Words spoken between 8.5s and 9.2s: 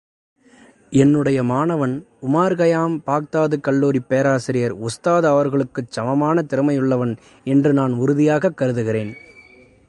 கருதுகிறேன்.